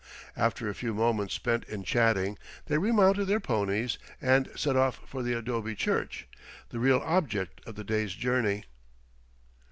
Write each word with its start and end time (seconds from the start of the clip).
After 0.35 0.67
a 0.67 0.73
few 0.73 0.95
moments 0.95 1.35
spent 1.35 1.63
in 1.65 1.83
chatting, 1.83 2.39
they 2.65 2.79
remounted 2.79 3.27
their 3.27 3.39
ponies 3.39 3.99
and 4.19 4.49
set 4.55 4.75
off 4.75 4.99
for 5.05 5.21
the 5.21 5.33
adobe 5.37 5.75
church, 5.75 6.27
the 6.69 6.79
real 6.79 7.03
object 7.05 7.61
of 7.67 7.75
the 7.75 7.83
day's 7.83 8.15
journey. 8.15 8.63